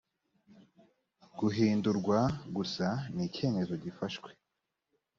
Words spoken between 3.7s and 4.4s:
gifashwe